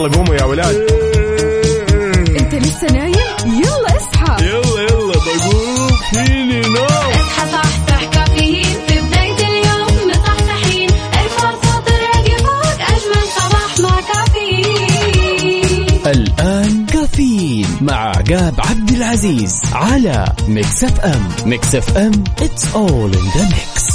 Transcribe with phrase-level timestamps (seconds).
[0.00, 0.76] يلا قوموا يا ولاد.
[2.40, 3.14] انت لسه نايم؟
[3.46, 4.44] يلا اصحى.
[4.44, 5.88] يلا يلا بقوم.
[6.12, 6.84] فيني نوم.
[6.84, 8.64] اصحى صحصح كافيين.
[8.88, 15.86] في بداية اليوم مصحصحين ارفع صوت الراديو فوق أجمل صباح مع كافيين.
[16.06, 21.28] الآن كافيين مع عقاب عبد العزيز على Mix FM.
[21.46, 23.89] Mix FM it's all in the mix.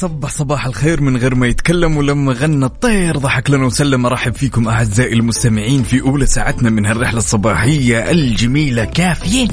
[0.00, 3.16] صبح صباح الخير من غير ما يتكلم ولما غنى الطير.
[3.16, 4.06] ضحك لنا وسلم.
[4.06, 8.84] أرحب فيكم أعزائي المستمعين في أولى ساعتنا من هالرحلة الصباحية الجميلة.
[8.84, 9.48] كافيين.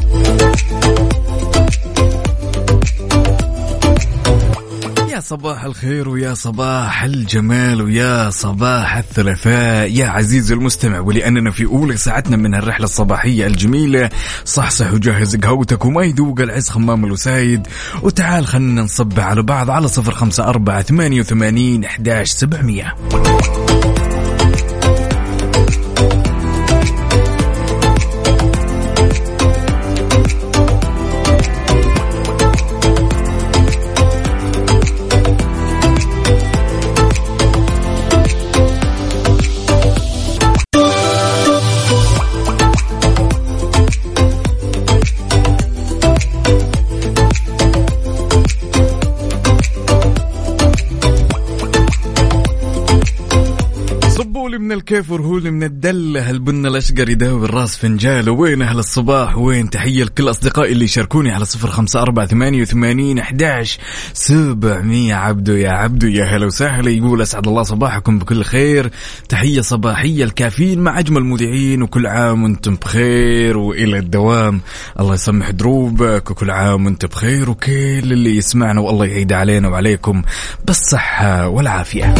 [5.28, 9.92] صباح الخير ويا صباح الجمال ويا صباح الثلاثاء.
[9.92, 14.10] يا عزيزي المستمع ولأننا في أولى ساعتنا من الرحلة الصباحية الجميلة
[14.46, 17.68] صحصح وجهز قهوتك وما يذوق العز خمام الوسايد.
[18.02, 22.96] وتعال خلنا نصب على بعض على صفر خمسة أربعة ثمانية وثمانين أحداش سبعمية.
[55.86, 61.32] الدلة هالبن الأشقر يداوي الراس فنجال؟ وين أهل الصباح؟ وين؟ تحية لكل أصدقائي اللي يشاركوني
[61.32, 63.80] على صفر خمسة أربعة ثمانية وثمانين أحداش
[64.14, 65.54] سبعمية عبدو.
[65.54, 66.92] يا عبدو يا هلا وسهلا.
[66.92, 68.92] يقول أسعد الله صباحكم بكل خير.
[69.30, 74.62] تحية صباحية الكافيين مع أجمل مذيعين وكل عام وأنتم بخير وإلى الدوام.
[75.00, 77.50] الله يسمح دروبك وكل عام وأنت بخير.
[77.50, 80.22] وكل اللي يسمعنا والله يعيد علينا وعليكم
[80.68, 82.16] بالصحة والعافية.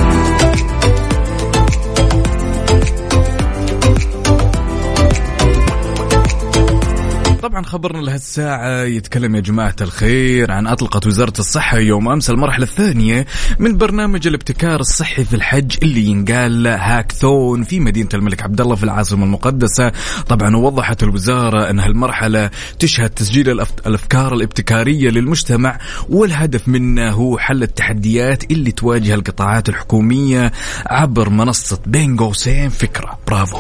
[7.56, 13.26] طبعا خبرنا لهالساعة يتكلم يا جماعة الخير عن أطلقت وزارة الصحة يوم أمس المرحلة الثانية
[13.60, 18.84] من برنامج الابتكار الصحي في الحج اللي ينقال هاكثون في مدينة الملك عبد الله في
[18.84, 19.92] العاصمة المقدسة.
[20.28, 22.50] طبعا وضحت الوزارة أن هالمرحلة
[22.80, 25.80] تشهد تسجيل الأف- الأفكار الابتكارية للمجتمع
[26.10, 30.52] والهدف منه هو حل التحديات اللي تواجه القطاعات الحكومية
[30.86, 33.20] عبر منصة بين قوسين فكرة.
[33.28, 33.60] برافو.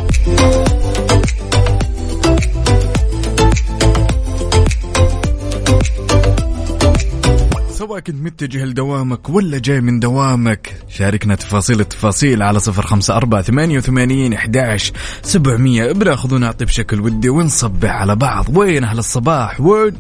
[7.85, 13.41] سواء كنت متجه لدوامك ولا جاي من دوامك؟ شاركنا تفاصيل التفاصيل على صفر خمسة أربعة
[13.41, 15.91] ثمانية وثمانين إحداش سبعمية.
[15.91, 18.57] بناخذ ونعطي بشكل ودي ونصبح على بعض.
[18.57, 19.93] وين أهل الصباح؟ وين؟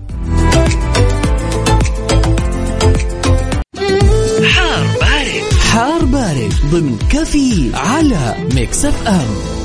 [4.49, 5.53] حار بارد.
[5.71, 9.64] حار بارد ضمن كافيين على Mix FM.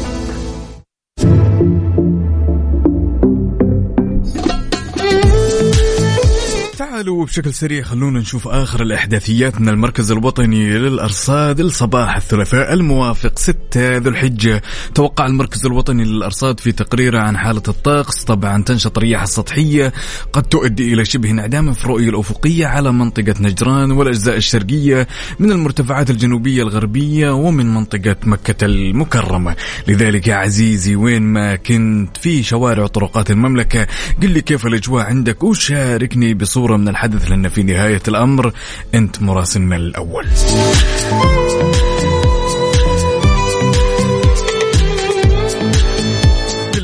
[6.91, 13.97] تعالوا بشكل سريع خلونا نشوف آخر الإحداثيات من المركز الوطني للأرصاد الصباح الثلاثاء الموافق 6
[13.97, 14.63] ذو الحجة.
[14.95, 18.25] توقع المركز الوطني للأرصاد في تقريره عن حالة الطقس.
[18.25, 19.93] طبعا تنشط الرياح السطحية.
[20.33, 25.09] قد تؤدي إلى شبه انعدام في الرؤية الأفقية على منطقة نجران والأجزاء الشرقية
[25.39, 29.57] من المرتفعات الجنوبية الغربية ومن منطقة مكة المكرمة.
[29.89, 33.87] لذلك يا عزيزي وين ما كنت في شوارع وطرقات المملكة
[34.23, 38.53] قل لي كيف الأجواء عندك وشاركني بصورة من الحدث لأن في نهاية الأمر
[38.95, 40.27] أنت مراسلنا الأول.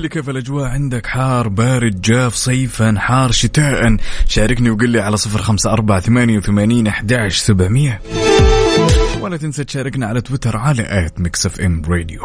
[0.06, 3.96] لي كيف الأجواء عندك؟ حار بارد جاف صيفا حار شتاء
[4.28, 8.00] شاركني وقل لي على صفر خمسة أربعة ثمانية وثمانين أحداش سبعمية.
[9.20, 12.22] ولا تنسى تشاركنا على تويتر على at Mix FM Radio.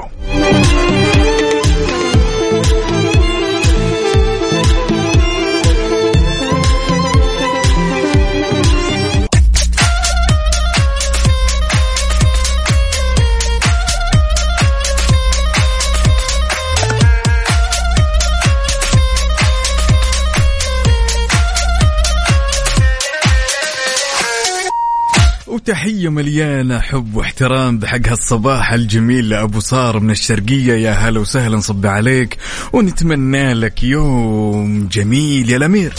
[26.01, 30.74] وتحية مليانة حب واحترام بحق هالصباح الجميل لأبو صار من الشرقية.
[30.74, 32.38] يا هلا وسهلا نصب عليك
[32.74, 35.94] ونتمنى لك يوم جميل يا الأمير.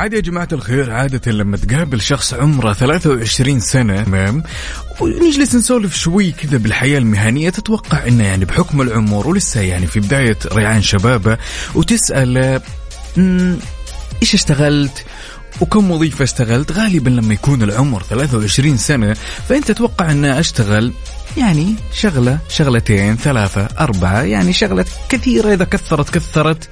[0.00, 4.42] عادي يا جماعة الخير عادة لما تقابل شخص عمره 23 سنة تمام؟
[5.00, 10.36] ونجلس نسولف شوي كذا بالحياة المهنية تتوقع إنه يعني بحكم العمر ولسه يعني في بداية
[10.52, 11.38] ريعان شبابه
[11.74, 12.60] وتسأل
[13.16, 13.56] "مم،
[14.22, 15.04] إيش اشتغلت؟
[15.60, 19.14] وكم وظيفة اشتغلت؟ غالبا لما يكون العمر 23 سنة
[19.48, 20.92] فأنت تتوقع ان أشتغل
[21.36, 26.68] يعني شغلة شغلتين ثلاثة أربعة يعني شغلة كثيرة إذا كثرت كثرت.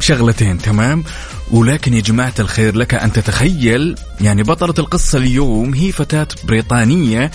[0.00, 1.04] شغلتين تمام؟
[1.50, 7.30] ولكن يا جماعة الخير لك أن تتخيل يعني بطلة القصة اليوم هي فتاة بريطانية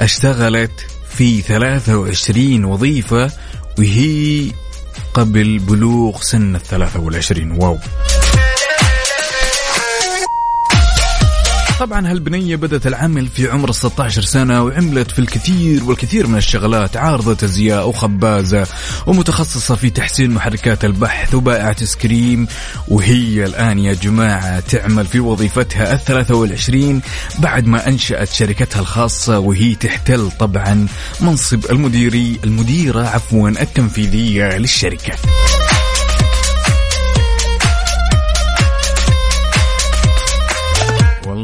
[0.00, 3.30] اشتغلت في 23 وظيفة
[3.78, 4.50] وهي
[5.14, 7.78] قبل بلوغ سن ال 23 واو!
[11.80, 17.46] طبعا هالبنية بدأت العمل في عمر 16 سنة وعملت في الكثير والكثير من الشغلات عارضة
[17.46, 18.66] أزياء وخبازة
[19.06, 22.46] ومتخصصة في تحسين محركات البحث وبائعة سكريم.
[22.88, 27.02] وهي الآن يا جماعة تعمل في وظيفتها ال 23
[27.38, 30.86] بعد ما أنشأت شركتها الخاصة وهي تحتل طبعا
[31.20, 35.12] منصب المديري المديرة عفوا التنفيذية للشركة.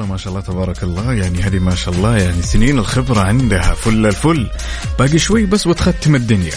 [0.02, 1.14] والله ما شاء الله تبارك الله.
[1.14, 3.74] يعني هذه ما شاء الله يعني سنين الخبرة عندها.
[3.74, 4.46] فل الفل.
[4.98, 6.52] باقي شوي بس وتختم الدنيا.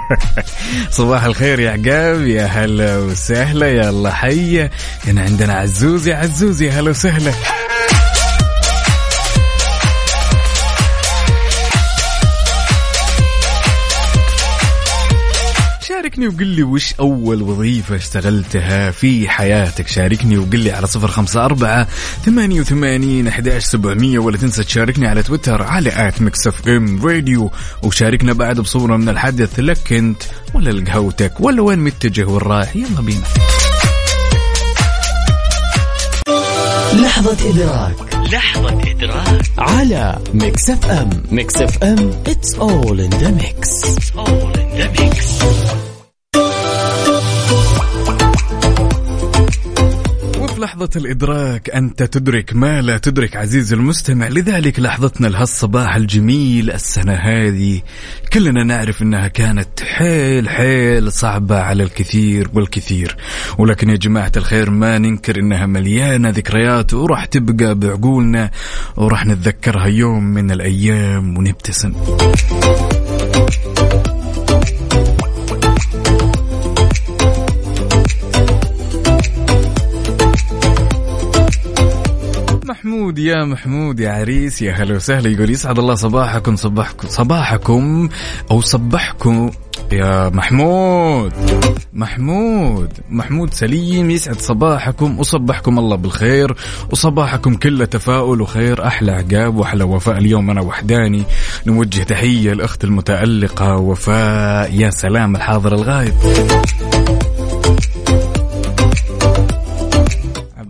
[0.90, 4.70] صباح الخير يا عقاب يا هلا وسهلا الله حية
[5.06, 7.32] هنا عندنا عزوز يا عزوز يا هلا وسهلا.
[16.14, 21.44] شاركني وقل لي وش أول وظيفة اشتغلتها في حياتك؟ شاركني وقل لي على صفر خمسة
[21.44, 21.88] أربعة
[22.24, 27.50] ثمانية وثمانين أحداش سبعمية ولا تنسى تشاركني على تويتر على at Mix FM Radio.
[27.82, 30.22] وشاركنا بعد بصورة من الحدث لك انت
[30.54, 32.76] ولا لقهوتك ولا وين متجه والرايح.
[32.76, 33.24] يلا بينا.
[36.94, 38.14] لحظة إدراك.
[38.32, 39.46] لحظة إدراك.
[39.58, 41.10] على Mix FM.
[41.30, 43.84] Mix FM it's all in the mix.
[43.84, 45.33] It's all in the mix.
[50.74, 54.28] لحظة الإدراك أنت تدرك ما لا تدرك عزيزي المستمع.
[54.28, 57.82] لذلك لحظتنا لهالصباح الجميل السنة هذه.
[58.32, 63.16] كلنا نعرف أنها كانت حيل حيل صعبة على الكثير والكثير.
[63.58, 68.50] ولكن يا جماعة الخير ما ننكر أنها مليانة ذكريات وراح تبقى بعقولنا
[68.96, 71.92] وراح نتذكرها يوم من الأيام ونبتسم.
[83.04, 85.30] محمود يا محمود يا عريس يا هلا وسهلا.
[85.30, 88.08] يقول يسعد الله صباحكم صباحكم صباحكم
[88.50, 89.50] أو صبحكم
[89.92, 91.32] يا محمود.
[91.92, 96.56] محمود محمود سليم يسعد صباحكم وصبحكم الله بالخير
[96.90, 100.18] وصباحكم كله تفاؤل وخير أحلى عقاب وأحلى وفاء.
[100.18, 101.22] اليوم أنا وحداني
[101.66, 106.14] نوجه تحية الاخت المتألقة وفاء يا سلام الحاضر الغايب.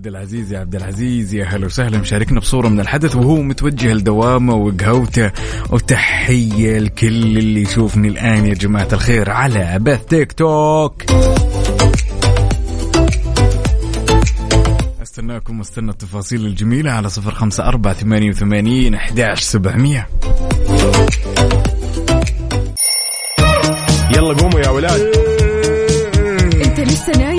[0.05, 1.99] عبد العزيز يا عبد العزيز يا هلا وسهلا.
[1.99, 5.31] مشاركنا بصورة من الحدث وهو متوجه لدوامة وقهوته.
[5.71, 11.03] وتحية لكل اللي يشوفني الآن يا جماعة الخير على بث تيك توك.
[15.03, 20.09] أستناكم واستنى التفاصيل الجميلة على صفر خمسة أربعة ثمانية وثمانين أحداش سبعمية.
[24.11, 25.01] يلا قوموا يا ولاد.
[26.65, 27.34] أنت لسه نايم؟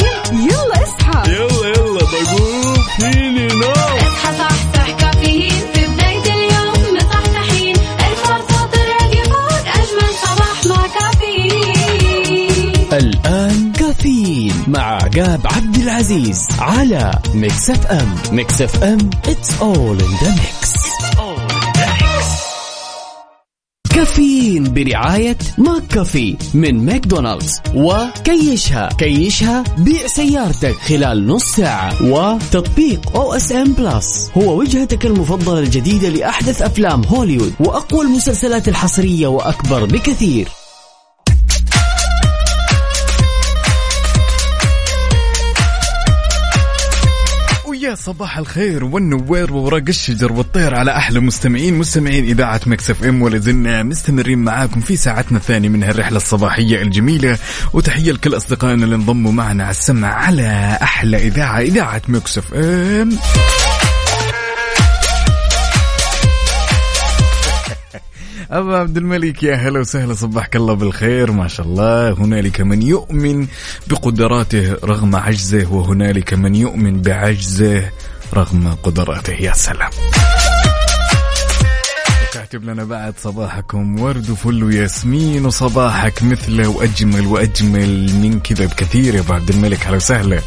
[16.11, 20.75] العزيز على Mix FM Mix FM it's all in the mix.
[23.95, 27.61] كافيين برعاية McCafé من ماكدونالدز.
[27.75, 32.03] وكيشها كيشها بيع سيارتك خلال نص ساعة.
[32.03, 39.27] وتطبيق أو اس ام بلس هو وجهتك المفضلة الجديدة لأحدث أفلام هوليوود وأقوى المسلسلات الحصرية
[39.27, 40.47] وأكبر بكثير.
[47.95, 53.83] صباح الخير والنوير وورق الشجر والطير على أحلى مستمعين مستمعين إذاعة Mix FM ولا زلنا
[53.83, 57.37] مستمرين معاكم في ساعتنا الثانية من هالرحلة الصباحية الجميلة.
[57.73, 63.09] وتحية لكل أصدقائنا اللي انضموا معنا على السمع على أحلى إذاعة إذاعة Mix FM.
[68.51, 72.11] أبا عبد الملك يا هلا وسهلا صبحك الله بالخير ما شاء الله.
[72.11, 73.47] هنالك من يؤمن
[73.87, 77.89] بقدراته رغم عجزه وهنالك من يؤمن بعجزه
[78.33, 79.33] رغم قدراته.
[79.33, 79.89] يا سلام.
[82.33, 89.15] كاتب لنا بعد صباحكم ورد وفل وياسمين وصباحك مثله وأجمل وأجمل من كذا بكثير.
[89.15, 90.39] يا ابو عبد الملك أهلا وسهلا.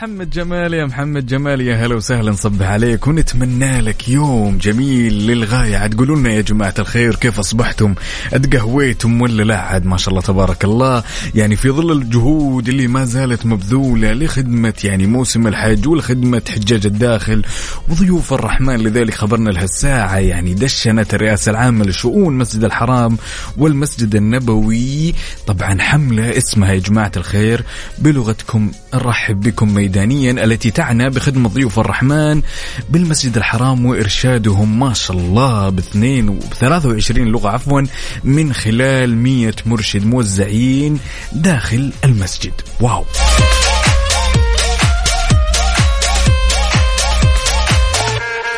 [0.00, 5.76] محمد جمال يا محمد جمال يا هلا وسهلا نصبح عليك ونتمنى لك يوم جميل للغاية.
[5.76, 7.94] عاد قولوا لنا يا جماعة الخير كيف أصبحتم؟
[8.32, 11.02] أتقهويتم ولا لا؟ عاد ما شاء الله تبارك الله.
[11.34, 17.42] يعني في ظل الجهود اللي ما زالت مبذولة لخدمة يعني موسم الحج ولخدمة حجاج الداخل
[17.88, 23.18] وضيوف الرحمن لذلك خبرنا لهالساعة يعني دشنت الرئاسة العامة لشؤون مسجد الحرام
[23.56, 25.14] والمسجد النبوي.
[25.46, 27.64] طبعا حملة اسمها يا جماعة الخير
[27.98, 32.42] بلغتكم نرحب بكم ميدانيا التي تعنى بخدمة ضيوف الرحمن
[32.90, 37.82] بالمسجد الحرام وإرشادهم ما شاء الله باثنين و 23 لغة عفوا
[38.24, 40.98] من خلال 100 مرشد موزعين
[41.32, 42.52] داخل المسجد.
[42.80, 43.04] واو!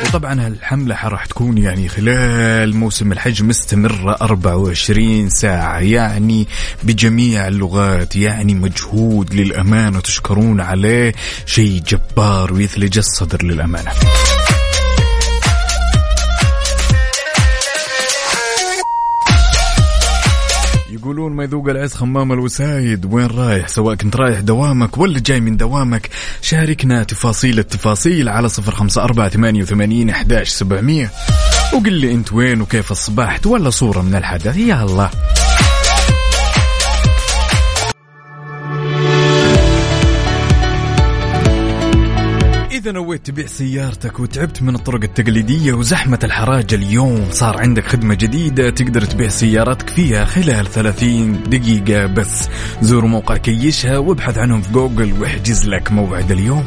[0.02, 6.49] وطبعا هالحملة راح تكون يعني خلال موسم الحج مستمرة 24 ساعة يعني
[6.82, 11.14] بجميع اللغات يعني مجهود للأمانة تشكرون عليه.
[11.47, 13.90] شيء جبار ويثلج الصدر للأمانة.
[21.32, 23.04] يقولون ما يذوق العز خمام الوسايد.
[23.12, 26.08] وين رايح؟ سواء كنت رايح دوامك ولا جاي من دوامك
[26.42, 31.10] شاركنا تفاصيل التفاصيل على صفر خمسة أربعة ثمانية وثمانين أحداش سبعمية.
[31.74, 34.56] وقل لي أنت وين وكيف أصبحت ولا صورة من الحدث.
[34.56, 34.74] يا
[42.82, 48.70] إذا نويت تبيع سيارتك وتعبت من الطرق التقليدية وزحمة الحراج اليوم صار عندك خدمة جديدة
[48.70, 52.48] تقدر تبيع سيارتك فيها خلال 30 دقيقة بس.
[52.80, 56.64] زور موقع كيشها وابحث عنهم في جوجل واحجز لك موعد اليوم.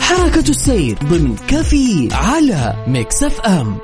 [0.00, 3.78] حركة السير ضمن كافيين على Mix FM.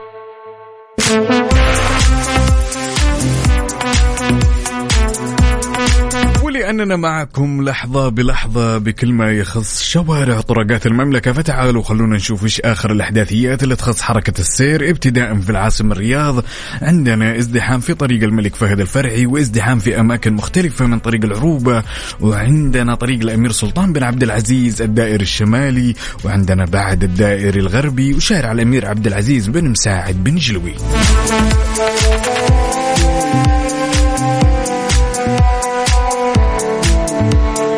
[6.66, 11.32] ولأننا معكم لحظة بلحظة بكل ما يخص شوارع طرقات المملكة.
[11.32, 16.44] فتعالوا خلونا نشوف إيش آخر الإحداثيات اللي تخص حركة السير ابتداء في العاصمة الرياض.
[16.82, 21.82] عندنا ازدحام في طريق الملك فهد الفرعي وازدحام في أماكن مختلفة من طريق العروبة.
[22.20, 25.94] وعندنا طريق الأمير سلطان بن عبد العزيز الدائري الشمالي.
[26.25, 30.75] وعندنا بعد الدائري الغربي وشارع الأمير عبد العزيز بن مساعد بن جلوي.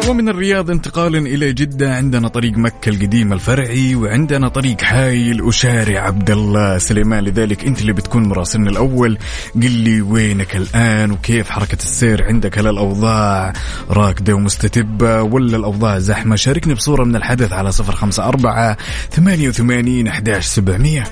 [0.09, 6.31] ومن الرياض انتقالا إلى جدة عندنا طريق مكة القديم الفرعي وعندنا طريق حايل وشارع عبد
[6.31, 6.79] الله.
[6.79, 9.19] سليمان لذلك أنت اللي بتكون مراسلنا الأول.
[9.55, 13.53] قل لي وينك الآن وكيف حركة السير عندك؟ هل الأوضاع
[13.91, 18.77] راكدة ومستتبة ولا الأوضاع زحمة؟ شاركني بصورة من الحدث على صفر خمسة أربعة
[19.11, 21.05] ثمانية وثمانين احداش سبعمئه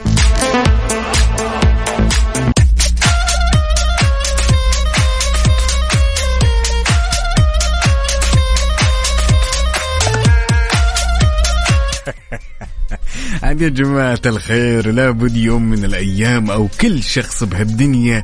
[13.57, 18.23] عاد يا جماعة الخير لابد يوم من الأيام أو كل شخص بهالدنيا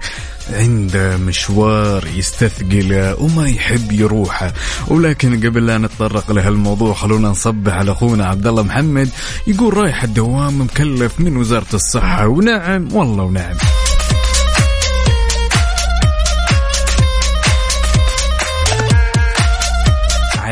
[0.53, 4.53] عنده مشوار يستثقله وما يحب يروحه
[4.89, 9.09] ولكن قبل لا نتطرق لهالموضوع خلونا نصبح على أخونا عبد الله محمد
[9.47, 12.27] يقول رايح الدوام مكلف من وزارة الصحة.
[12.29, 13.57] ونعم والله ونعم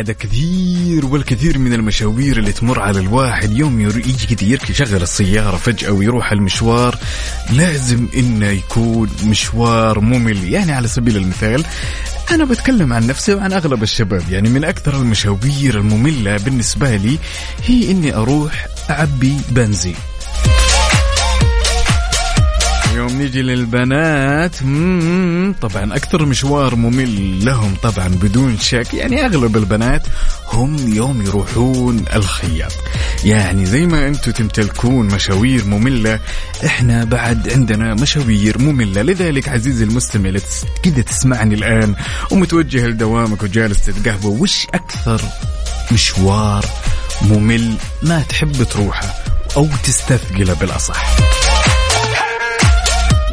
[0.00, 6.32] عاد كثير والكثير من المشاوير اللي تمر على الواحد يوم يركي يشغل السيارة فجأة ويروح
[6.32, 6.98] المشوار
[7.52, 10.52] لازم إنه يكون مشوار ممل.
[10.52, 11.64] يعني على سبيل المثال
[12.30, 14.22] أنا بتكلم عن نفسي وعن أغلب الشباب.
[14.30, 17.18] يعني من أكثر المشاوير المملة بالنسبة لي
[17.66, 19.96] هي إني أروح أعبي بنزين.
[23.00, 24.56] يوم نيجي للبنات.
[25.60, 28.94] طبعا أكثر مشوار ممل لهم طبعا بدون شك.
[28.94, 30.06] يعني أغلب البنات
[30.52, 32.72] هم يوم يروحون الخياط
[33.24, 36.20] يعني زي ما أنتم تمتلكون مشاوير مملة
[36.66, 39.02] إحنا بعد عندنا مشاوير مملة.
[39.02, 40.40] لذلك عزيزي المستمع اللي
[40.82, 41.94] كده تسمعني الآن؟
[42.30, 45.22] ومتوجه لدوامك وجالس تتقهوى وش أكثر
[45.92, 46.64] مشوار
[47.22, 49.14] ممل ما تحب تروحه
[49.56, 51.16] أو تستثقله بالأصح؟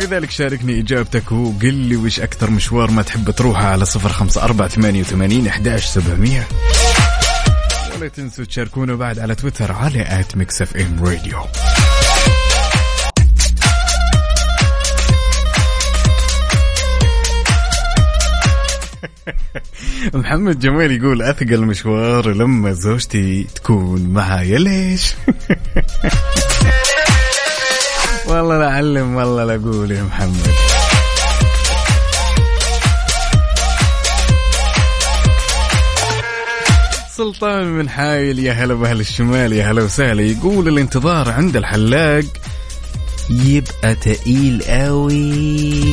[0.02, 4.68] لذلك شاركني إجابتك وقل لي وش أكثر مشوار ما تحب تروحه على صفر خمسة أربعة
[4.68, 6.48] ثمانية وثمانين أحداش سبعمية.
[7.98, 11.40] ولا تنسوا تشاركونا بعد على تويتر على at Mix FM Radio
[20.14, 24.58] محمد جمال يقول أثقل مشوار لما زوجتي تكون معايا.
[24.60, 25.14] ليش؟
[28.28, 30.52] والله لا أعلم والله لا أقول يا محمد.
[37.18, 40.22] سلطان من حايل يا هلا بأهل الشمال يا هلا وسهلا.
[40.22, 42.24] يقول الانتظار عند الحلاق
[43.30, 45.84] يبقى تقيل قوي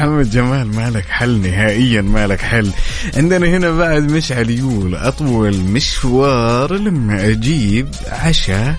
[0.00, 2.70] محمد جمال مالك حل نهائيا مالك حل.
[3.16, 8.74] عندنا هنا بعد مشعل يقول أطول مشوار لما أجيب عشاء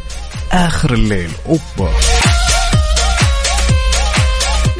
[0.51, 1.29] آخر الليل.
[1.45, 1.91] أوبا.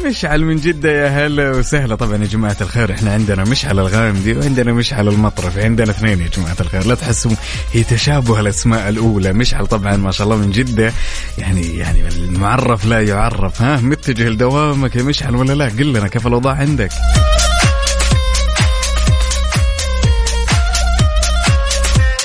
[0.08, 1.94] مشعل من جدة يا هلا وسهلا.
[1.94, 6.56] طبعا يا جماعة الخير إحنا عندنا مشعل الغامدي وعندنا مشعل المطرف عندنا اثنين يا جماعة
[6.60, 6.86] الخير.
[6.86, 7.30] لا تحسوا
[7.72, 9.32] هي تشابه الأسماء الأولى.
[9.32, 10.92] مشعل طبعا ما شاء الله من جدة
[11.38, 13.62] يعني يعني المعرف لا يعرف.
[13.62, 16.90] ها متجه لدوامك يا مشعل ولا لا؟ قل لنا كيف الأوضاع عندك؟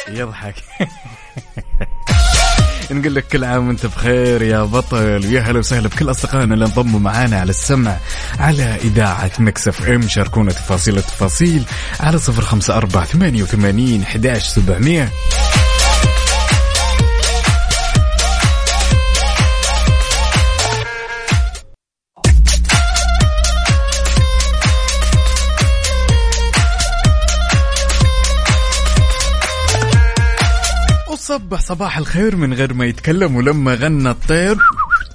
[0.10, 0.56] يضحك.
[2.98, 7.00] نقول لك كل عام وانت بخير يا بطل ويا هلا وسهلا بكل أصدقائنا اللي انضموا
[7.00, 7.98] معانا على السمع
[8.39, 10.08] على إذاعة Mix FM.
[10.08, 11.63] شاركونا تفاصيل التفاصيل
[12.00, 15.10] على 054 88 11 700
[31.38, 34.58] صبح صباح الخير من غير ما يتكلم ولما غنى الطير.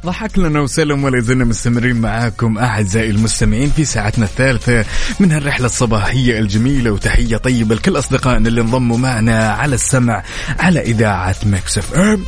[0.06, 4.84] ضحك لنا وسلم ولا زلنا مستمرين معاكم أعزائي المستمعين في ساعتنا الثالثة
[5.20, 10.22] من هالرحلة الصباحية الجميلة وتحية طيبة لكل أصدقائنا اللي انضموا معنا على السمع
[10.58, 12.24] على إذاعة مكسف إم.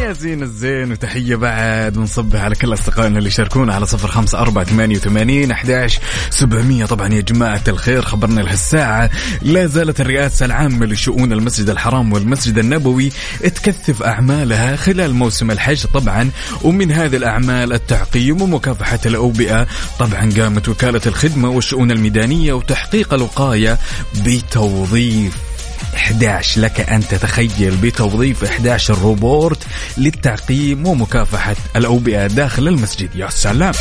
[0.00, 4.64] يا زين الزين وتحية بعد ونصبح على كل أصدقائنا اللي شاركونا على صفر خمسة أربعة
[4.64, 5.98] ثمانية وثمانين أحداش
[6.30, 6.86] سبعمية.
[6.86, 9.10] طبعا يا جماعة الخير خبرنا لهالساعة
[9.42, 16.30] لا زالت الرئاسة العامة لشؤون المسجد الحرام والمسجد النبوي تكثف أعمالها خلال موسم الحج طبعا
[16.62, 19.66] ومن هذه الأعمال التعقيم ومكافحة الأوبئة
[19.98, 23.78] طبعا قامت وكالة الخدمة والشؤون الميدانية وتحقيق الوقاية
[24.24, 25.49] بتوظيف.
[25.94, 29.58] 11 لك أن تتخيل بتوظيف 11 روبوت
[29.98, 33.08] للتعقيم ومكافحة الأوبئة داخل المسجد.
[33.14, 33.72] يا سلام.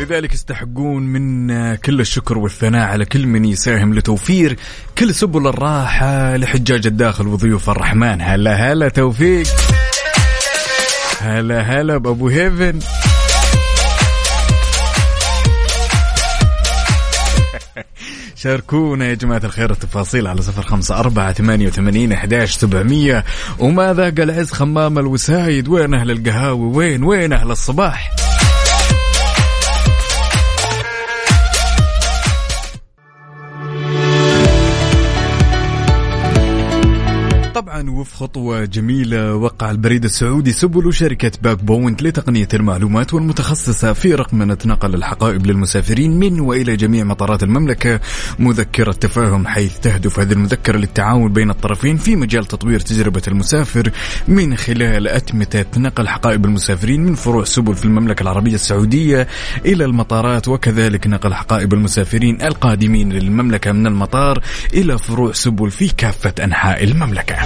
[0.00, 4.56] لذلك يستحقون منا كل الشكر والثناء على كل من يساهم لتوفير
[4.98, 8.22] كل سبل الراحة لحجاج الداخل وضيوف الرحمن.
[8.22, 9.46] هلا هلا توفيق.
[11.20, 12.78] هلا هلا بأبو هيفن.
[18.42, 23.24] شاركونا يا جماعة الخير التفاصيل على صفر خمسة أربعة ثمانية وثمانين أحداش سبعمية.
[23.58, 28.27] وما ذاق العز خمام الوسايد؟ وين أهل القهاوي؟ وين وين أهل الصباح؟
[37.88, 44.58] وفي خطوة جميلة وقع البريد السعودي سبل وشركة Bag Point لتقنية المعلومات والمتخصصة في رقمنة
[44.66, 48.00] نقل الحقائب للمسافرين من وإلى جميع مطارات المملكة.
[48.38, 53.90] مذكرة تفاهم حيث تهدف هذه المذكرة للتعاون بين الطرفين في مجال تطوير تجربة المسافر
[54.28, 59.28] من خلال أتمتة نقل حقائب المسافرين من فروع سبل في المملكة العربية السعودية
[59.66, 64.42] إلى المطارات وكذلك نقل حقائب المسافرين القادمين للمملكة من المطار
[64.74, 67.36] إلى فروع سبل في كافة أنحاء المملكة.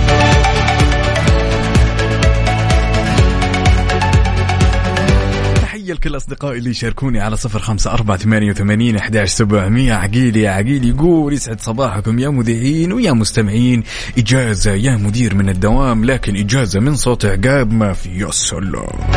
[5.62, 9.94] تحية لكل أصدقائي اللي يشاركوني على صفر خمسة أربعة ثمانية وثمانين أحداش سبعمية.
[9.94, 13.82] عقيل يا عقيل يقول يسعد صباحكم يا مذيعين ويا مستمعين.
[14.18, 18.08] إجازة يا مدير من الدوام لكن إجازة من صوت عقاب ما في.
[18.18, 19.12] يا سلام.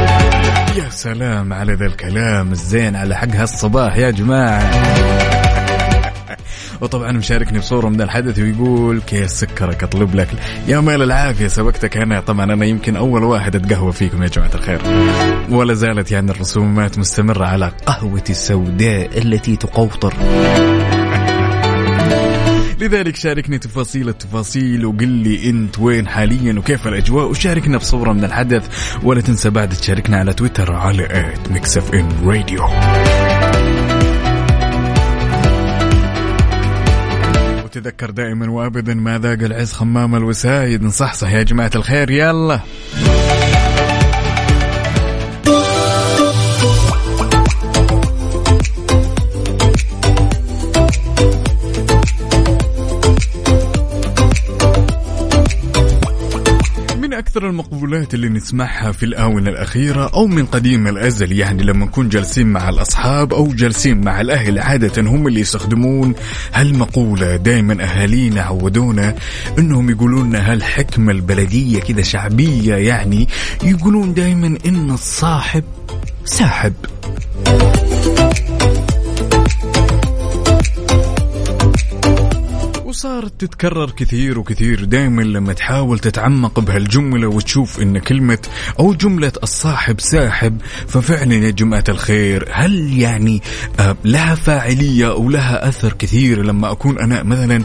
[0.78, 5.35] يا سلام على ذا الكلام الزين على حق هالصباح يا جماعة.
[6.82, 10.30] وطبعا مشاركني بصورة من الحدث ويقول كيس سكرك أطلب لك
[10.68, 14.82] يا مال العافية سبقتك أنا طبعا أنا يمكن أول واحد أتقهوى فيكم يا جماعة الخير.
[15.50, 20.14] ولا زالت يعني الرسومات مستمرة على قهوتي السوداء التي تقوطر.
[22.82, 27.30] لذلك شاركني تفاصيل التفاصيل وقل لي أنت وين حاليا وكيف الأجواء.
[27.30, 28.96] وشاركنا بصورة من الحدث.
[29.04, 32.64] ولا تنسى بعد تشاركنا على تويتر على at Mix FM Radio
[37.78, 40.84] وتذكر دائما وابدا ما ذاق العز خمام الوسايد.
[40.84, 42.60] نصحصح يا جماعة الخير يلا.
[57.36, 62.48] أكثر المقولات اللي نسمعها في الآونة الأخيرة أو من قديم الأزل يعني لما نكون جالسين
[62.48, 66.16] مع الأصحاب أو جالسين مع الأهل عادة هم اللي يستخدمون
[66.54, 67.36] هالمقولة.
[67.36, 69.16] دائما أهالينا عودونا
[69.58, 73.28] أنهم يقولون هالحكمة البلدية كذا شعبية يعني
[73.64, 75.64] يقولون دائما إن الصاحب
[76.26, 76.74] ساحب.
[82.96, 88.38] وصارت تتكرر كثير وكثير دائما لما تحاول تتعمق بهالجملة وتشوف إن كلمة
[88.80, 93.42] أو جملة الصاحب ساحب ففعلا يا جماعة الخير هل يعني
[93.80, 97.64] آه، لها فاعلية أو لها أثر كثير؟ لما أكون أنا مثلا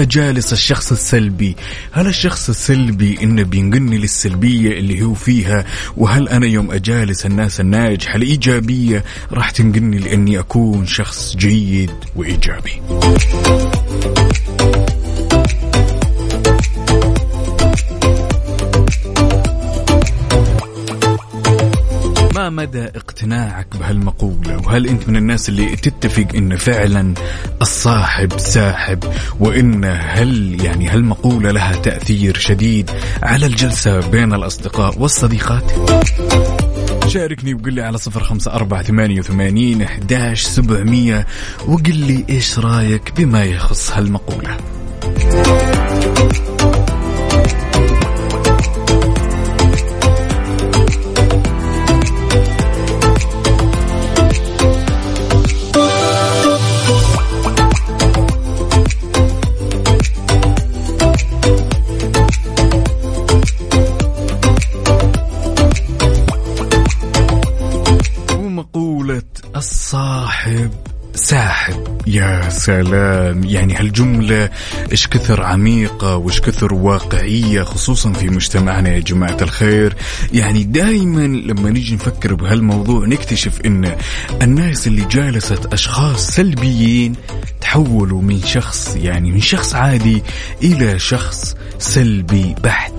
[0.00, 1.56] أجالس الشخص السلبي
[1.92, 5.64] هل الشخص السلبي إنه بينقلني للسلبية اللي هو فيها؟
[5.96, 12.80] وهل أنا يوم أجالس الناس الناجحة الإيجابية راح تنقلني لأني أكون شخص جيد وإيجابي؟
[22.44, 27.14] ما مدى اقتناعك بهالمقولة؟ وهل أنت من الناس اللي تتفق أن فعلا
[27.62, 29.04] الصاحب ساحب
[29.40, 32.90] وأن هل يعني هالمقولة لها تأثير شديد
[33.22, 35.72] على الجلسة بين الأصدقاء والصديقات؟
[37.08, 41.26] شاركني وقل لي على صفر خمسة أربعة ثمانية وثمانين أحداش سبعمية
[41.66, 44.56] وقل لي إيش رأيك بما يخص هالمقولة؟
[71.24, 72.00] ساحب.
[72.06, 73.44] يا سلام.
[73.44, 74.50] يعني هالجملة
[74.92, 79.96] إيش كثر عميقة وإيش كثر واقعية خصوصا في مجتمعنا يا جماعة الخير.
[80.32, 83.96] يعني دائما لما نيجي نفكر بهالموضوع نكتشف إن
[84.42, 87.14] الناس اللي جالست أشخاص سلبيين
[87.60, 90.22] تحولوا من شخص يعني من شخص عادي
[90.62, 92.92] إلى شخص سلبي بحت.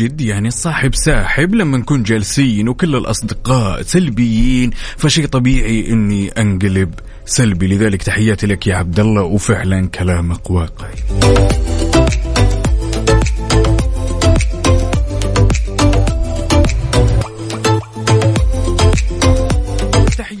[0.00, 7.66] جد يعني الصاحب ساحب لما نكون جالسين وكل الأصدقاء سلبيين فشيء طبيعي إني أنقلب سلبي.
[7.66, 11.69] لذلك تحياتي لك يا عبد الله وفعلا كلامك واقعي.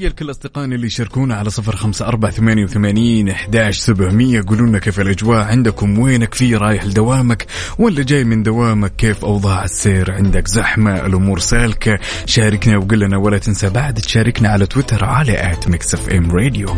[0.00, 4.42] تحية لكل أصدقائنا اللي يشاركونا على صفر خمسة أربعة ثمانية وثمانين أحداش سبعمية.
[4.46, 7.46] قولوا لنا كيف الأجواء عندكم؟ وينك؟ في رايح لدوامك
[7.78, 13.38] ولا جاي من دوامك؟ كيف أوضاع السير عندك؟ زحمة؟ الأمور سالكة؟ شاركنا وقل لنا ولا
[13.38, 16.76] تنسى بعد تشاركنا على تويتر على at Mix FM Radio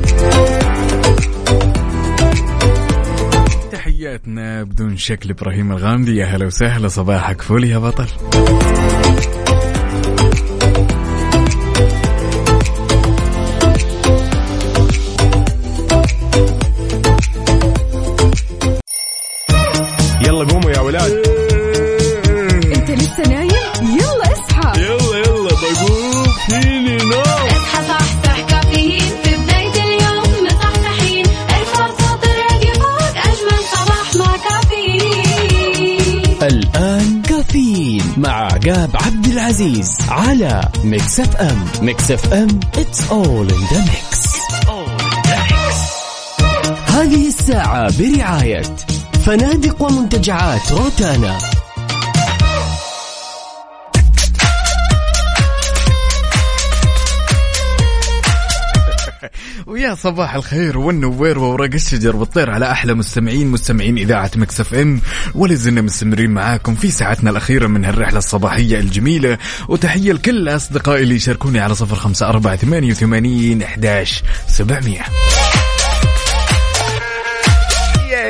[3.72, 6.16] تحياتنا بدون شك لإبراهيم الغامدي.
[6.16, 8.06] يا هلا وسهلا صباحك فل يا بطل.
[40.85, 44.32] Mix FM Mix FM it's all in the mix.
[46.87, 48.62] هذه الساعة برعاية
[49.26, 51.38] فنادق ومنتجعات روتانا.
[59.82, 65.00] ويا صباح الخير والنوير وورق الشجر والطير على أحلى مستمعين مستمعين إذاعة Mix FM.
[65.34, 69.38] ولا زلنا مستمرين معاكم في ساعتنا الأخيرة من هالرحلة الصباحية الجميلة.
[69.68, 75.04] وتحية لكل أصدقائي اللي يشاركوني على صفر خمسة أربعة ثمانية وثمانين إحداش سبعمئه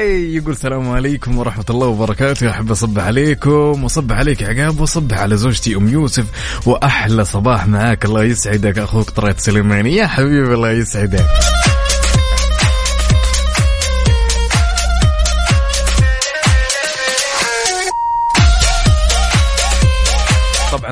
[0.02, 2.50] ياي يقول السلام عليكم ورحمة الله وبركاته.
[2.50, 6.26] أحب أصبح عليكم وصبح عليك عقاب وصبح على زوجتي أم يوسف
[6.66, 8.04] وأحلى صباح معاك.
[8.04, 8.78] الله يسعدك.
[8.78, 11.26] أخوك طريت سليماني يا حبيبي الله يسعدك.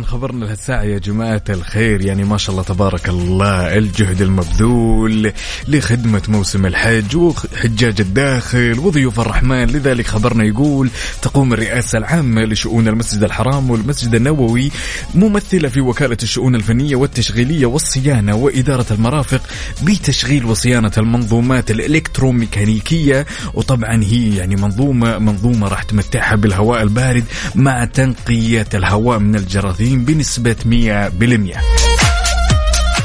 [0.00, 2.04] طبعا خبرنا لهالساعة يا جماعة الخير.
[2.04, 5.32] يعني ما شاء الله تبارك الله الجهد المبذول
[5.68, 9.66] لخدمة موسم الحج وحجاج الداخل وضيوف الرحمن.
[9.66, 10.90] لذلك خبرنا يقول
[11.22, 14.70] تقوم الرئاسة العامة لشؤون المسجد الحرام والمسجد النووي
[15.14, 19.42] ممثلة في وكالة الشؤون الفنية والتشغيلية والصيانة وإدارة المرافق
[19.82, 23.26] بتشغيل وصيانة المنظومات الإلكتروميكانيكية.
[23.54, 30.56] وطبعا هي يعني منظومة منظومة راح تمتعها بالهواء البارد مع تنقية الهواء من الجراثيم بنسبة
[30.64, 31.60] 100%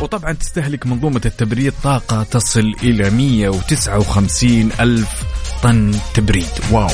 [0.01, 5.09] وطبعا تستهلك منظومة التبريد طاقة تصل إلى 159 ألف
[5.63, 6.47] طن تبريد.
[6.71, 6.87] واو.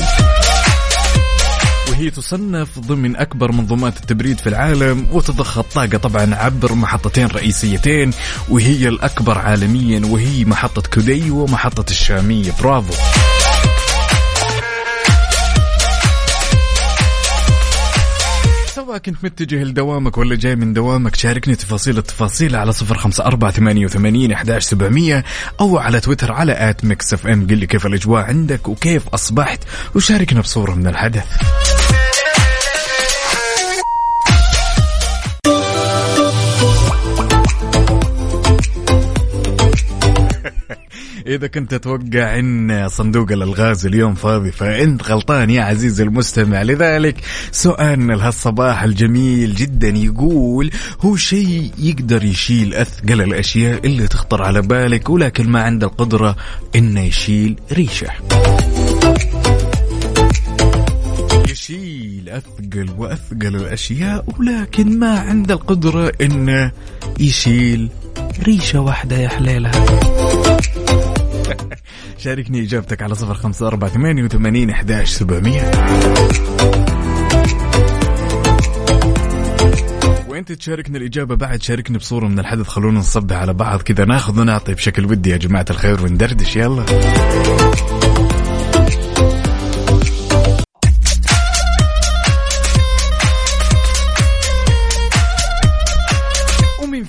[1.90, 8.12] وهي تصنف ضمن أكبر منظومات التبريد في العالم وتضخ الطاقة طبعا عبر محطتين رئيسيتين
[8.50, 12.94] وهي الأكبر عالميا وهي محطة كودي ومحطة الشامية برافو.
[18.92, 23.52] سواء كنت متجه لدوامك ولا جاي من دوامك شاركني تفاصيل التفاصيل على صفر خمسة أربعة
[23.52, 25.24] ثمانية وثمانين أحداش سبعمية
[25.60, 29.60] أو على تويتر على at Mix FM قل لي كيف الأجواء عندك وكيف أصبحت
[29.96, 31.26] وشاركنا بصورة من الحدث.
[41.28, 46.64] إذا كنت تتوقع أن صندوق الألغاز اليوم فاضي فأنت غلطان يا عزيزي المستمع.
[46.64, 47.16] لذلك
[47.52, 55.10] سؤالنا لهالصباح الجميل جدا يقول هو شيء يقدر يشيل أثقل الأشياء اللي تخطر على بالك
[55.10, 56.36] ولكن ما عنده القدرة
[56.76, 58.10] إنه يشيل ريشة.
[61.50, 66.72] يشيل أثقل وأثقل الأشياء ولكن ما عنده القدرة إنه
[67.20, 67.90] يشيل
[68.44, 69.86] ريشة واحدة يا حليلها
[72.22, 75.72] شاركني إجابتك على صفر خمسة أربعة ثمانية وثمانين أحداش سبعمية.
[80.28, 82.68] وانت تشاركنا الإجابة؟ بعد شاركني بصورة من الحدث.
[82.68, 84.06] خلونا نصبح على بعض كذا.
[84.06, 86.56] ناخذ ونعطي بشكل ودي يا جماعة الخير وندردش.
[86.56, 86.86] يلا.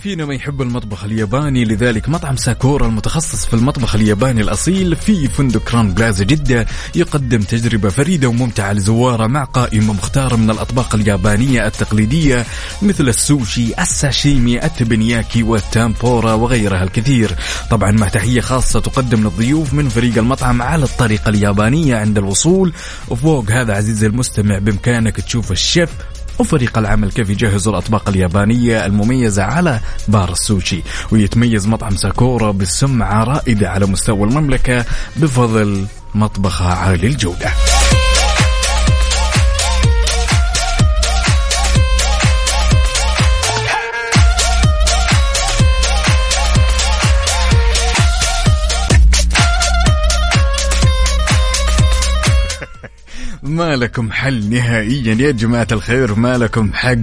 [0.02, 5.60] فينا ما يحب المطبخ الياباني لذلك مطعم ساكورا المتخصص في المطبخ الياباني الأصيل في فندق
[5.60, 12.46] كران بلازا جدة يقدم تجربة فريدة وممتعة لزوارة مع قائمة مختارة من الأطباق اليابانية التقليدية
[12.82, 17.34] مثل السوشي الساشيمي التبنياكي والتامبورا وغيرها الكثير.
[17.70, 22.72] طبعا مع تحية خاصة تقدم للضيوف من فريق المطعم على الطريقة اليابانية عند الوصول.
[23.08, 25.90] وفوق هذا عزيزي المستمع بإمكانك تشوف الشيف
[26.38, 33.70] وفريق العمل كيف يجهزوا الأطباق اليابانية المميزة على بار السوشي ويتميز مطعم ساكورا بالسمعة رائدة
[33.70, 34.84] على مستوى المملكة
[35.16, 37.71] بفضل مطبخها عالي الجودة.
[53.52, 56.96] ما لكم حل نهائيا يا جماعة الخير ما لكم حق.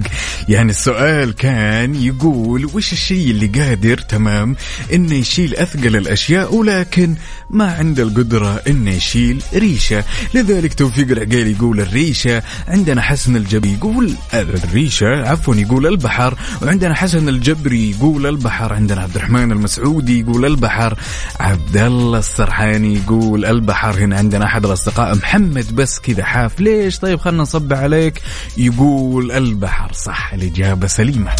[0.48, 4.56] يعني السؤال كان يقول وش الشيء اللي قادر؟ تمام.
[4.92, 7.14] انه يشيل أثقل الأشياء ولكن
[7.50, 10.04] ما عنده القدرة انه يشيل ريشة.
[10.34, 16.34] لذلك توفيق العقيل يقول الريشة عندنا حسن الجبري يقول الريشة عفوا يقول البحر.
[16.62, 18.72] وعندنا حسن الجبري يقول البحر.
[18.72, 20.98] عندنا عبد الرحمن المسعودي يقول البحر.
[21.40, 24.04] عبد الله السرحاني يقول البحر.
[24.04, 28.22] هنا عندنا أحد الأصدقاء محمد بس كذا حاف ليش؟ طيب خلنا نصب عليك.
[28.56, 31.30] يقول البحر صح الإجابة سليمة.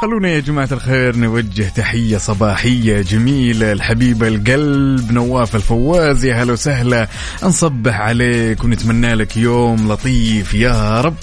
[0.00, 7.08] خلونا يا جماعة الخير نوجه تحية صباحية جميلة الحبيبة القلب نواف الفواز يا هلا وسهلا.
[7.42, 11.16] نصبح عليك ونتمنى لك يوم لطيف يا رب.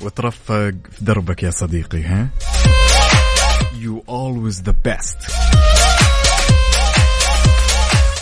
[0.00, 2.28] وترفق في دربك يا صديقي ها؟
[3.82, 5.30] You always the best.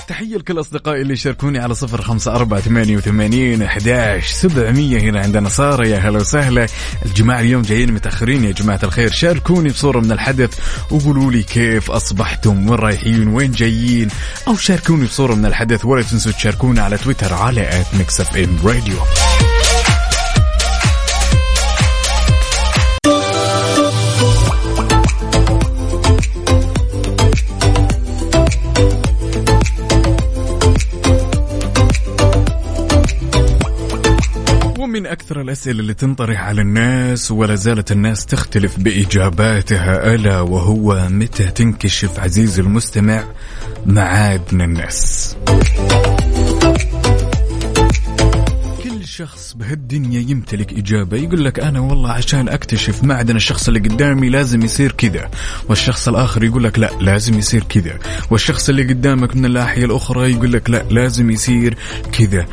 [0.09, 5.01] تحية لكل أصدقائي اللي يشاركوني على صفر خمسة أربعة ثمانية وثمانين أحداش سبعمية.
[5.01, 6.67] هنا عندنا سارة يا هلا وسهلا.
[7.07, 9.11] الجماعة اليوم جايين متأخرين يا جماعة الخير.
[9.11, 10.59] شاركوني بصورة من الحدث
[10.90, 14.09] وقولوا لي كيف أصبحتم؟ وين رايحين؟ وين جايين؟
[14.49, 15.85] أو شاركوني بصورة من الحدث.
[15.85, 18.97] ولا تنسوا تشاركونا على تويتر على at Mix FM Radio
[34.85, 41.44] ومن أكثر الأسئلة اللي تنطرح على الناس ولا زالت الناس تختلف بإجاباتها ألا وهو متى
[41.44, 43.25] تنكشف عزيزي المستمع
[43.87, 45.37] معادن الناس؟
[49.16, 51.16] شخص بهالدنيا يمتلك إجابة.
[51.16, 55.31] يقول لك أنا والله عشان أكتشف معدن الشخص اللي قدامي لازم يصير كذا.
[55.68, 57.98] والشخص الآخر يقول لك لا لازم يصير كذا.
[58.31, 61.77] والشخص اللي قدامك من الناحية الأخرى يقول لك لا لازم يصير
[62.12, 62.46] كذا.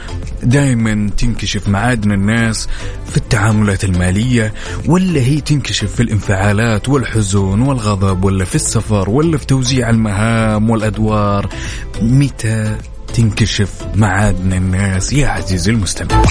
[0.44, 2.68] دائما تنكشف معادن الناس
[3.12, 4.54] في التعاملات المالية
[4.86, 11.50] ولا هي تنكشف في الانفعالات والحزن والغضب ولا في السفر ولا في توزيع المهام والأدوار.
[12.02, 12.78] متى
[13.14, 15.14] تنكشف معادن الناس.
[15.14, 16.24] يا عزيزي المستمع.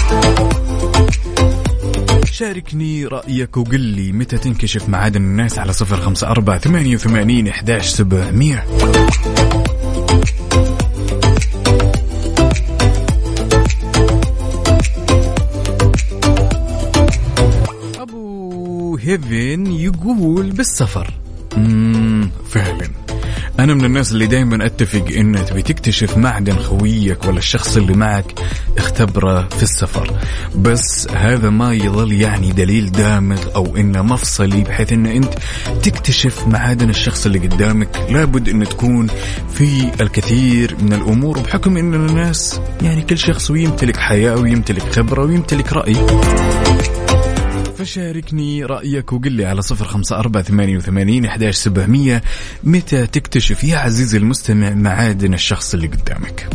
[2.25, 7.87] شاركني رأيك وقل لي متى تنكشف معادن الناس على صفر خمسة أربعة ثمانية وثمانين إحداش
[7.87, 8.65] سبعمية.
[17.99, 21.13] أبو هيفن يقول بالسفر
[21.57, 23.00] مم فعلا.
[23.63, 28.39] أنا من الناس اللي دايما أتفق إن تبي تكتشف معدن خويك ولا الشخص اللي معك
[28.77, 30.17] اختبره في السفر.
[30.55, 35.33] بس هذا ما يظل يعني دليل دامغ أو إنه مفصلي بحيث إن أنت
[35.83, 38.07] تكتشف معادن الشخص اللي قدامك.
[38.09, 39.07] لابد إن تكون
[39.49, 45.73] في الكثير من الأمور بحكم إن الناس يعني كل شخص ويمتلك حياة ويمتلك خبرة ويمتلك
[45.73, 45.95] رأي.
[47.81, 52.23] فشاركني رأيك وقل لي على صفر خمسة أربعة ثمانية وثمانين إحداش سبعمية.
[52.63, 56.47] متى تكتشف يا عزيزي المستمع معادن الشخص اللي قدامك؟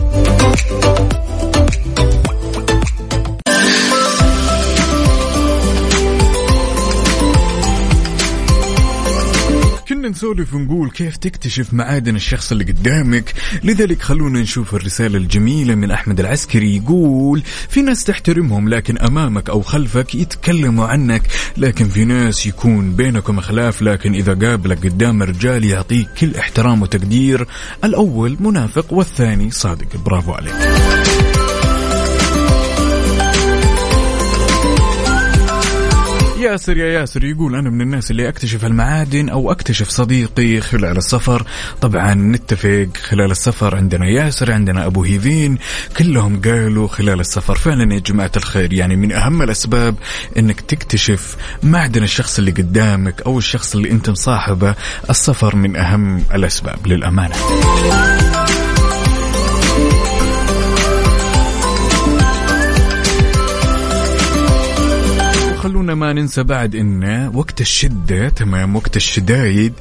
[10.08, 16.20] نسولف ونقول كيف تكتشف معادن الشخص اللي قدامك؟ لذلك خلونا نشوف الرسالة الجميلة من أحمد
[16.20, 16.76] العسكري.
[16.76, 21.22] يقول في ناس تحترمهم لكن أمامك أو خلفك يتكلموا عنك.
[21.56, 23.82] لكن في ناس يكون بينكم خلاف.
[23.82, 27.46] لكن إذا قابلك قدام رجال يعطيك كل احترام وتقدير.
[27.84, 29.96] الأول منافق والثاني صادق.
[30.04, 31.05] برافو عليك.
[36.40, 41.46] ياسر يا ياسر يقول أنا من الناس اللي أكتشف المعادن أو أكتشف صديقي خلال السفر.
[41.80, 45.58] طبعا نتفق خلال السفر عندنا ياسر عندنا أبو هيفين
[45.96, 49.94] كلهم قالوا خلال السفر فعلا يا جماعة الخير يعني من أهم الأسباب
[50.38, 54.74] أنك تكتشف معدن الشخص اللي قدامك أو الشخص اللي أنت مصاحبه.
[55.10, 57.36] السفر من أهم الأسباب للأمانة.
[65.66, 69.72] خلونا ما ننسى بعد إن وقت الشدة تمام؟ وقت الشدايد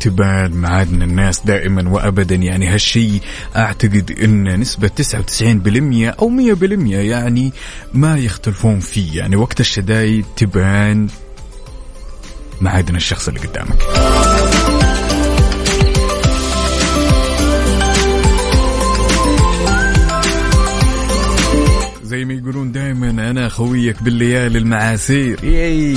[0.00, 2.34] تبان معادن الناس دائما وابدا.
[2.34, 3.20] يعني هالشيء
[3.56, 6.62] أعتقد إن نسبة 99% أو 100%
[6.94, 7.52] يعني
[7.94, 9.18] ما يختلفون فيه.
[9.18, 11.08] يعني وقت الشدايد تبان
[12.60, 13.78] معادن الشخص اللي قدامك.
[22.02, 22.72] زي ما يقولون
[23.32, 25.44] أنا خويك بالليالي المعاسير.
[25.44, 25.96] ياي.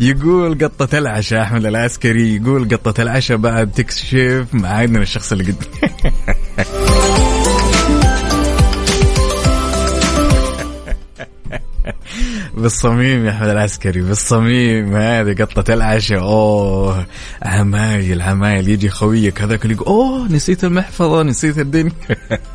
[0.00, 5.64] يقول قطة العشاء أحمد العسكري يقول قطة العشاء بعد تكشف معادن الشخص اللي قد
[12.58, 14.96] بالصميم يا أحمد العسكري بالصميم.
[14.96, 17.06] هذه قطة العشاء أوه
[17.42, 21.92] عمايل عمايل يجي خويك هذاك اللي يقول أوه نسيت المحفظة نسيت الدنيا.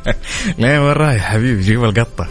[0.58, 2.28] لا وين رايح حبيبي؟ جيب القطة.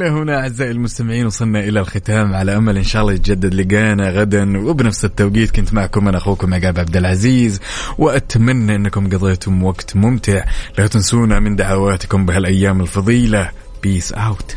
[0.00, 2.34] إلى هنا أعزائي المستمعين وصلنا إلى الختام.
[2.34, 6.78] على أمل إن شاء الله يتجدد لقانا غدا وبنفس التوقيت كنت معكم أنا أخوكم عقاب
[6.78, 7.60] عبد العزيز
[7.98, 10.44] وأتمنى أنكم قضيتم وقت ممتع.
[10.78, 13.50] لا تنسونا من دعواتكم بهالأيام الفضيلة.
[13.82, 14.56] بيس أوت